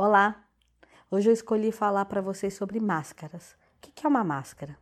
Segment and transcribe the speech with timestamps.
[0.00, 0.44] Olá!
[1.10, 3.56] Hoje eu escolhi falar para vocês sobre máscaras.
[3.74, 4.78] O que é uma máscara?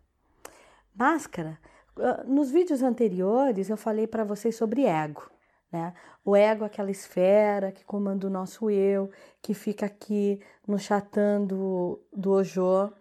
[0.95, 1.59] Máscara,
[1.99, 5.31] ah, nos vídeos anteriores eu falei para vocês sobre ego.
[5.73, 5.95] Né?
[6.23, 9.11] O ego é aquela esfera que comanda o nosso eu,
[9.41, 12.93] que fica aqui no chatã do, do Ojo.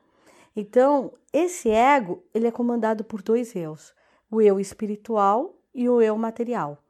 [0.56, 3.94] Então, esse ego, ele é comandado por dois eus,
[4.32, 6.82] o eu espiritual e o eu material.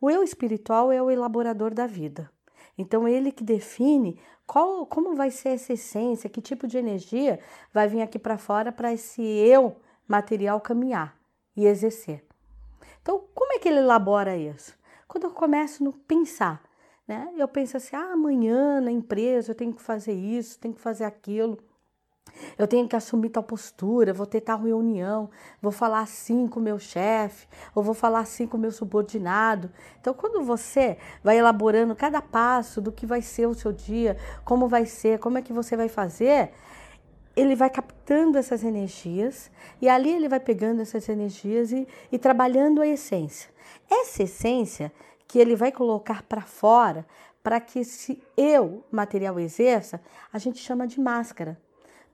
[0.00, 2.30] O eu espiritual é o elaborador da vida.
[2.78, 7.40] Então, ele que define qual, como vai ser essa essência, que tipo de energia
[7.74, 9.76] vai vir aqui para fora para esse eu
[10.06, 11.18] material caminhar
[11.56, 12.24] e exercer.
[13.02, 14.78] Então, como é que ele elabora isso?
[15.08, 16.62] Quando eu começo a pensar,
[17.06, 17.32] né?
[17.36, 21.04] Eu penso assim: ah, amanhã na empresa eu tenho que fazer isso, tenho que fazer
[21.04, 21.58] aquilo.
[22.56, 26.62] Eu tenho que assumir tal postura, vou ter tal reunião, vou falar assim com o
[26.62, 29.70] meu chefe, ou vou falar assim com o meu subordinado.
[30.00, 34.68] Então, quando você vai elaborando cada passo do que vai ser o seu dia, como
[34.68, 36.52] vai ser, como é que você vai fazer,
[37.36, 42.82] ele vai captando essas energias e ali ele vai pegando essas energias e, e trabalhando
[42.82, 43.48] a essência.
[43.88, 44.92] Essa essência
[45.26, 47.06] que ele vai colocar para fora,
[47.42, 50.00] para que esse eu material exerça,
[50.32, 51.56] a gente chama de máscara.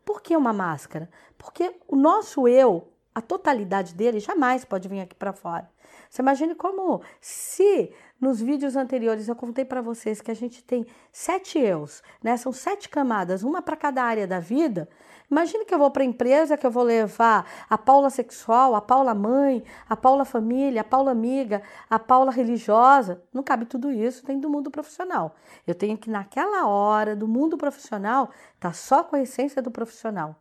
[0.05, 1.09] Por que uma máscara?
[1.39, 5.71] Porque o nosso eu, a totalidade dele, jamais pode vir aqui para fora.
[6.11, 10.87] Você imagine como se nos vídeos anteriores eu contei para vocês que a gente tem
[11.13, 12.37] sete eus, né?
[12.37, 14.89] São sete camadas, uma para cada área da vida.
[15.31, 18.81] Imagine que eu vou para a empresa, que eu vou levar a Paula sexual, a
[18.81, 23.23] Paula mãe, a Paula família, a Paula amiga, a Paula religiosa.
[23.33, 25.35] Não cabe tudo isso dentro do mundo profissional.
[25.67, 30.37] Eu tenho que, naquela hora do mundo profissional, tá só com a essência do profissional.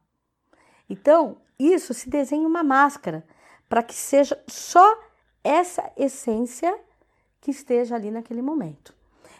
[0.90, 3.26] Então, isso se desenha uma máscara
[3.70, 5.00] para que seja só
[5.44, 6.78] essa essência
[7.42, 8.94] que esteja ali naquele momento.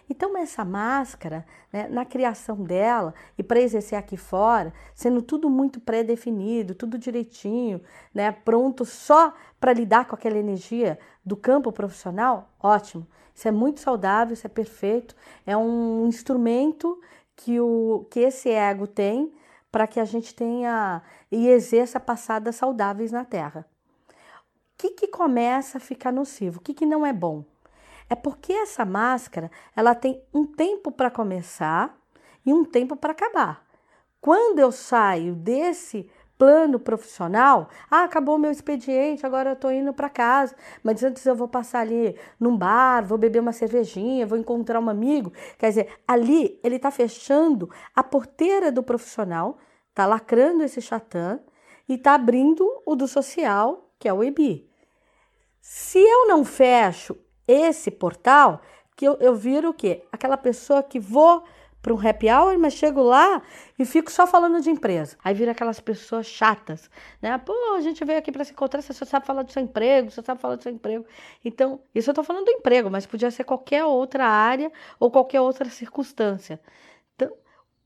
[0.10, 5.80] Então, essa máscara, né, na criação dela e para exercer aqui fora, sendo tudo muito
[5.80, 7.82] pré-definido, tudo direitinho,
[8.14, 13.08] né, pronto só para lidar com aquela energia do campo profissional, ótimo.
[13.34, 15.16] Isso é muito saudável, isso é perfeito,
[15.46, 17.00] é um instrumento
[17.36, 19.34] que, o, que esse ego tem
[19.72, 23.66] para que a gente tenha e exerça passadas saudáveis na Terra.
[24.10, 26.60] O que, que começa a ficar nocivo?
[26.60, 27.44] O que, que não é bom?
[28.10, 31.98] É porque essa máscara ela tem um tempo para começar
[32.46, 33.66] e um tempo para acabar.
[34.20, 40.10] Quando eu saio desse plano profissional, ah, acabou meu expediente, agora eu estou indo para
[40.10, 44.80] casa, mas antes eu vou passar ali num bar, vou beber uma cervejinha, vou encontrar
[44.80, 45.32] um amigo.
[45.58, 49.58] Quer dizer, ali ele está fechando a porteira do profissional,
[49.90, 51.40] está lacrando esse chatã
[51.88, 54.70] e está abrindo o do social, que é o EBI.
[55.62, 57.18] Se eu não fecho
[57.48, 58.62] esse portal
[58.96, 60.04] que eu, eu viro o quê?
[60.12, 61.44] Aquela pessoa que vou
[61.84, 63.42] para um happy hour, mas chego lá
[63.78, 65.18] e fico só falando de empresa.
[65.22, 66.90] Aí vira aquelas pessoas chatas,
[67.22, 67.38] né?
[67.38, 70.10] Pô, a gente veio aqui para se encontrar, você só sabe falar do seu emprego,
[70.10, 71.06] você sabe falar do seu emprego.
[71.44, 75.42] Então, isso eu estou falando do emprego, mas podia ser qualquer outra área ou qualquer
[75.42, 76.58] outra circunstância.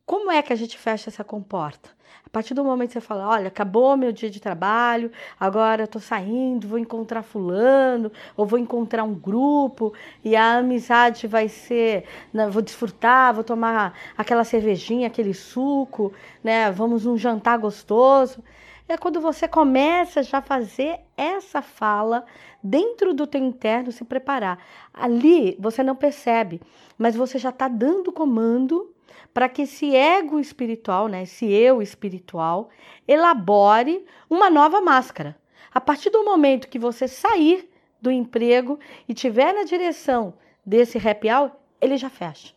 [0.07, 1.89] Como é que a gente fecha essa comporta?
[2.25, 5.87] A partir do momento que você fala, olha, acabou meu dia de trabalho, agora eu
[5.87, 12.05] tô saindo, vou encontrar fulano, ou vou encontrar um grupo, e a amizade vai ser,
[12.31, 16.71] né, vou desfrutar, vou tomar aquela cervejinha, aquele suco, né?
[16.71, 18.41] Vamos num jantar gostoso.
[18.87, 22.25] É quando você começa já a fazer essa fala
[22.63, 24.57] dentro do teu interno se preparar.
[24.93, 26.61] Ali você não percebe,
[26.97, 28.95] mas você já está dando comando
[29.33, 32.69] para que esse ego espiritual, né, esse eu espiritual,
[33.07, 35.37] elabore uma nova máscara.
[35.73, 37.69] A partir do momento que você sair
[38.01, 40.33] do emprego e tiver na direção
[40.65, 42.53] desse happy hour, ele já fecha.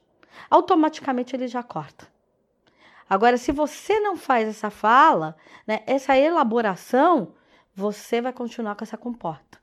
[0.51, 2.09] Automaticamente ele já corta.
[3.09, 5.37] Agora, se você não faz essa fala,
[5.67, 7.35] né, essa elaboração,
[7.75, 9.60] você vai continuar com essa comporta.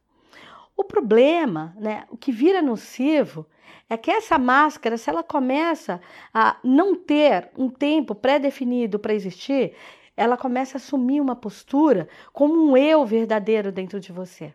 [0.78, 3.48] O problema, né, o que vira nocivo,
[3.90, 6.00] é que essa máscara, se ela começa
[6.32, 9.74] a não ter um tempo pré-definido para existir,
[10.16, 14.54] ela começa a assumir uma postura como um eu verdadeiro dentro de você.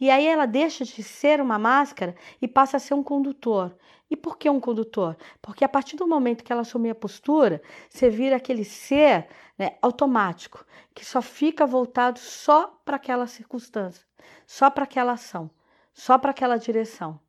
[0.00, 3.76] E aí ela deixa de ser uma máscara e passa a ser um condutor.
[4.10, 5.16] E por que um condutor?
[5.42, 9.28] Porque a partir do momento que ela assumir a postura, você vira aquele ser
[9.58, 10.64] né, automático,
[10.94, 14.07] que só fica voltado só para aquela circunstância,
[14.46, 15.50] só para aquela ação,
[15.92, 17.20] só para aquela direção.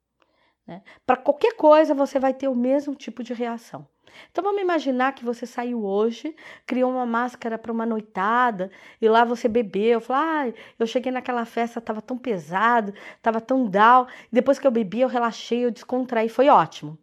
[0.66, 0.82] Né?
[1.06, 3.88] Para qualquer coisa você vai ter o mesmo tipo de reação.
[4.32, 8.72] Então vamos imaginar que você saiu hoje, criou uma máscara para uma noitada
[9.02, 10.02] e lá você bebeu.
[10.02, 14.08] Falou, ah, eu cheguei naquela festa, estava tão pesado, estava tão down.
[14.32, 16.98] Depois que eu bebi, eu relaxei, eu descontraí, foi ótimo.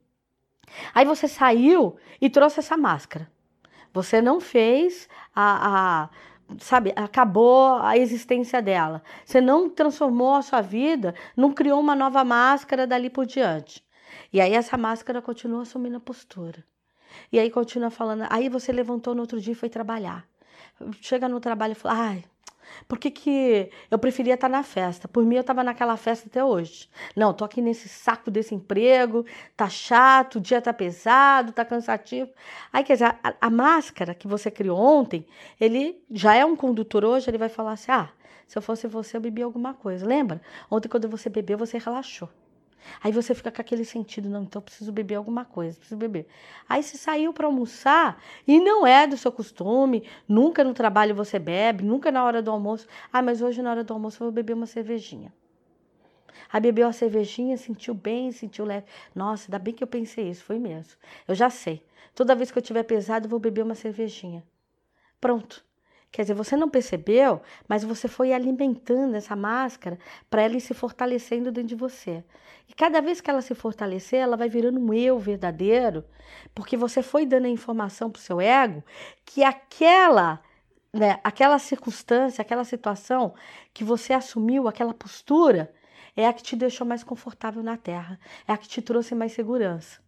[0.94, 3.30] Aí você saiu e trouxe essa máscara.
[3.92, 6.10] Você não fez a, a
[6.58, 9.02] sabe, acabou a existência dela.
[9.24, 13.84] Você não transformou a sua vida, não criou uma nova máscara dali por diante.
[14.32, 16.64] E aí essa máscara continua assumindo a postura.
[17.32, 18.26] E aí continua falando.
[18.30, 20.26] Aí você levantou no outro dia e foi trabalhar.
[21.00, 22.24] Chega no trabalho e fala: ai,
[22.88, 25.08] por que, que eu preferia estar na festa?
[25.08, 26.88] Por mim, eu estava naquela festa até hoje.
[27.14, 29.24] Não, tô aqui nesse saco desse emprego,
[29.56, 32.30] tá chato, o dia tá pesado, tá cansativo.
[32.72, 35.26] Aí, quer dizer, a, a máscara que você criou ontem,
[35.60, 38.10] ele já é um condutor hoje, ele vai falar assim: ah,
[38.46, 40.06] se eu fosse você, eu bebia alguma coisa.
[40.06, 40.40] Lembra?
[40.70, 42.28] Ontem, quando você bebeu, você relaxou.
[43.02, 46.26] Aí você fica com aquele sentido, não, então eu preciso beber alguma coisa, preciso beber.
[46.68, 51.38] Aí você saiu para almoçar e não é do seu costume, nunca no trabalho você
[51.38, 52.86] bebe, nunca na hora do almoço.
[53.12, 55.32] Ah, mas hoje na hora do almoço eu vou beber uma cervejinha.
[56.52, 58.86] Aí bebeu a cervejinha, sentiu bem, sentiu leve.
[59.14, 60.94] Nossa, ainda bem que eu pensei isso, foi mesmo.
[61.26, 61.84] Eu já sei.
[62.14, 64.44] Toda vez que eu tiver pesado, eu vou beber uma cervejinha.
[65.20, 65.65] Pronto.
[66.16, 69.98] Quer dizer, você não percebeu, mas você foi alimentando essa máscara
[70.30, 72.24] para ela ir se fortalecendo dentro de você.
[72.66, 76.06] E cada vez que ela se fortalecer, ela vai virando um eu verdadeiro,
[76.54, 78.82] porque você foi dando a informação para o seu ego
[79.26, 80.40] que aquela,
[80.90, 83.34] né, aquela circunstância, aquela situação
[83.74, 85.70] que você assumiu, aquela postura,
[86.16, 88.18] é a que te deixou mais confortável na Terra,
[88.48, 90.00] é a que te trouxe mais segurança.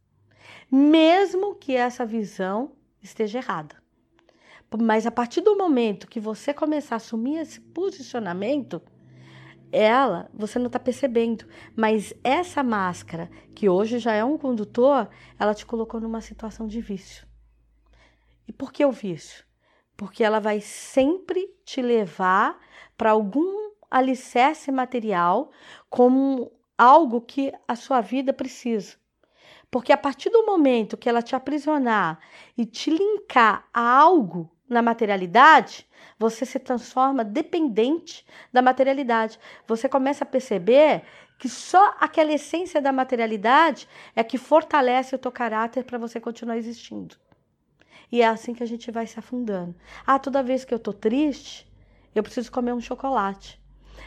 [0.72, 2.72] Mesmo que essa visão
[3.02, 3.76] esteja errada.
[4.76, 8.82] Mas a partir do momento que você começar a assumir esse posicionamento,
[9.72, 15.54] ela, você não está percebendo, mas essa máscara, que hoje já é um condutor, ela
[15.54, 17.26] te colocou numa situação de vício.
[18.46, 19.44] E por que o vício?
[19.96, 22.58] Porque ela vai sempre te levar
[22.96, 25.50] para algum alicerce material
[25.88, 28.96] como algo que a sua vida precisa.
[29.70, 32.18] Porque a partir do momento que ela te aprisionar
[32.56, 35.86] e te linkar a algo na materialidade,
[36.18, 39.38] você se transforma dependente da materialidade.
[39.66, 41.02] Você começa a perceber
[41.38, 46.56] que só aquela essência da materialidade é que fortalece o teu caráter para você continuar
[46.56, 47.16] existindo.
[48.10, 49.74] E é assim que a gente vai se afundando.
[50.06, 51.70] Ah, toda vez que eu tô triste,
[52.14, 53.60] eu preciso comer um chocolate.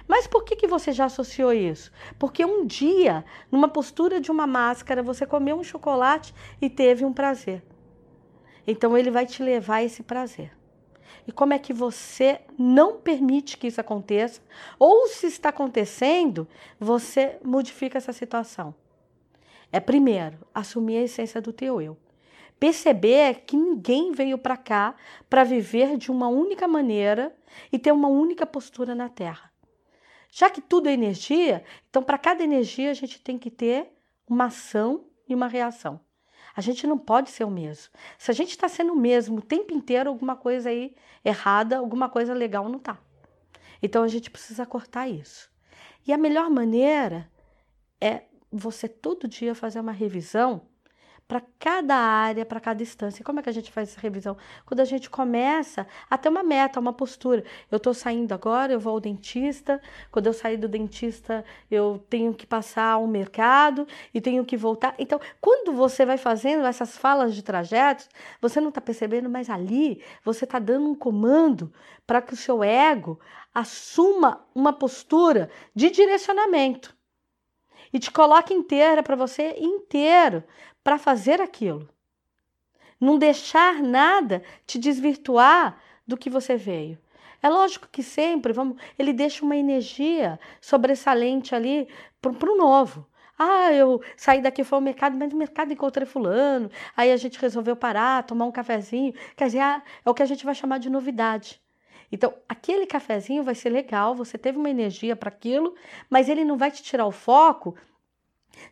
[0.07, 1.91] Mas por que, que você já associou isso?
[2.17, 7.13] Porque um dia, numa postura de uma máscara, você comeu um chocolate e teve um
[7.13, 7.63] prazer.
[8.71, 10.55] Então ele vai te levar a esse prazer.
[11.27, 14.41] E como é que você não permite que isso aconteça?
[14.79, 16.47] Ou se está acontecendo,
[16.79, 18.73] você modifica essa situação.
[19.73, 21.97] É primeiro assumir a essência do teu eu.
[22.57, 24.95] Perceber que ninguém veio para cá
[25.29, 27.35] para viver de uma única maneira
[27.73, 29.51] e ter uma única postura na Terra.
[30.29, 33.91] Já que tudo é energia, então para cada energia a gente tem que ter
[34.25, 35.99] uma ação e uma reação.
[36.55, 37.93] A gente não pode ser o mesmo.
[38.17, 42.09] Se a gente está sendo o mesmo o tempo inteiro, alguma coisa aí errada, alguma
[42.09, 42.99] coisa legal não tá.
[43.81, 45.49] Então a gente precisa cortar isso.
[46.05, 47.29] E a melhor maneira
[47.99, 50.67] é você todo dia fazer uma revisão
[51.31, 53.23] para cada área, para cada instância.
[53.23, 54.35] Como é que a gente faz essa revisão?
[54.65, 57.45] Quando a gente começa a ter uma meta, uma postura.
[57.71, 59.81] Eu estou saindo agora, eu vou ao dentista.
[60.11, 64.93] Quando eu sair do dentista, eu tenho que passar ao mercado e tenho que voltar.
[64.99, 68.09] Então, quando você vai fazendo essas falas de trajetos,
[68.41, 71.71] você não está percebendo, mas ali você está dando um comando
[72.05, 73.17] para que o seu ego
[73.55, 76.93] assuma uma postura de direcionamento
[77.93, 80.43] e te coloque inteira para você inteiro
[80.83, 81.89] para fazer aquilo.
[82.99, 86.97] Não deixar nada te desvirtuar do que você veio.
[87.41, 91.87] É lógico que sempre vamos, ele deixa uma energia sobressalente ali
[92.21, 93.07] para o novo.
[93.37, 96.69] Ah, eu saí daqui, foi ao mercado, mas no mercado encontrei fulano.
[96.95, 99.13] Aí a gente resolveu parar, tomar um cafezinho.
[99.35, 101.59] Quer dizer, ah, é o que a gente vai chamar de novidade.
[102.11, 105.75] Então, aquele cafezinho vai ser legal, você teve uma energia para aquilo,
[106.09, 107.75] mas ele não vai te tirar o foco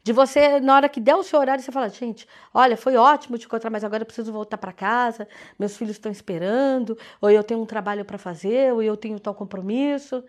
[0.03, 3.37] de você, na hora que der o seu horário, você fala: gente, olha, foi ótimo
[3.37, 5.27] te encontrar, mas agora eu preciso voltar para casa,
[5.57, 9.33] meus filhos estão esperando, ou eu tenho um trabalho para fazer, ou eu tenho tal
[9.33, 10.23] compromisso.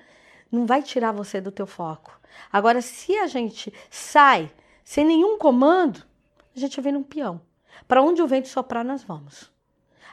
[0.50, 2.18] Não vai tirar você do teu foco.
[2.52, 4.50] Agora, se a gente sai
[4.84, 6.02] sem nenhum comando,
[6.54, 7.40] a gente vem num peão.
[7.86, 9.50] Para onde o vento soprar, nós vamos.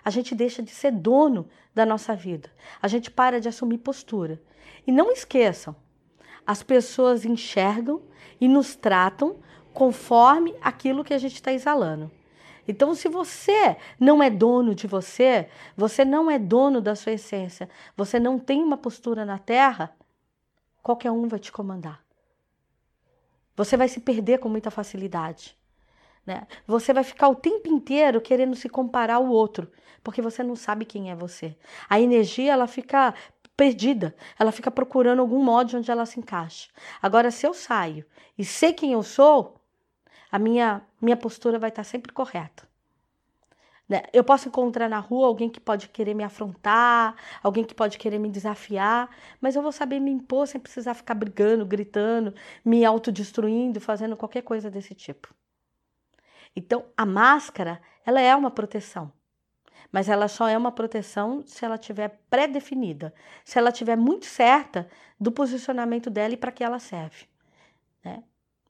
[0.07, 2.49] A gente deixa de ser dono da nossa vida.
[2.81, 4.41] A gente para de assumir postura.
[4.87, 5.75] E não esqueçam,
[6.45, 8.01] as pessoas enxergam
[8.39, 9.35] e nos tratam
[9.73, 12.09] conforme aquilo que a gente está exalando.
[12.65, 17.69] Então, se você não é dono de você, você não é dono da sua essência,
[17.93, 19.93] você não tem uma postura na terra,
[20.81, 22.01] qualquer um vai te comandar.
[23.57, 25.57] Você vai se perder com muita facilidade.
[26.27, 26.45] Né?
[26.67, 29.71] Você vai ficar o tempo inteiro querendo se comparar ao outro,
[30.03, 31.57] porque você não sabe quem é você.
[31.89, 33.13] A energia ela fica
[33.55, 36.69] perdida, ela fica procurando algum modo onde ela se encaixa.
[37.01, 38.05] Agora, se eu saio
[38.37, 39.59] e sei quem eu sou,
[40.29, 42.67] a minha, minha postura vai estar sempre correta.
[43.87, 44.03] Né?
[44.11, 48.19] Eu posso encontrar na rua alguém que pode querer me afrontar, alguém que pode querer
[48.19, 53.79] me desafiar, mas eu vou saber me impor sem precisar ficar brigando, gritando, me autodestruindo,
[53.79, 55.33] fazendo qualquer coisa desse tipo.
[56.57, 59.13] Então, a máscara, ela é uma proteção.
[59.91, 63.13] Mas ela só é uma proteção se ela tiver pré-definida,
[63.45, 67.27] se ela tiver muito certa do posicionamento dela e para que ela serve.
[68.03, 68.23] Né?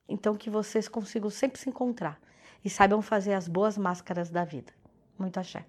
[0.05, 2.19] Então, que vocês consigam sempre se encontrar
[2.61, 4.73] e saibam fazer as boas máscaras da vida.
[5.17, 5.65] Muito axé.